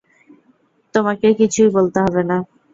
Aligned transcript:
তোমাকে 0.93 1.27
কিছুই 1.39 1.69
বলতে 1.75 1.97
হবে 2.03 2.21
না। 2.23 2.37